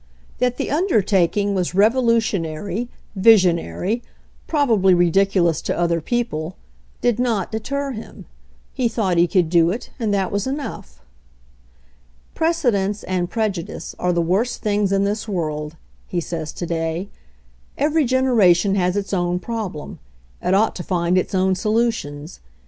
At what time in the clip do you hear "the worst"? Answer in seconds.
14.11-14.63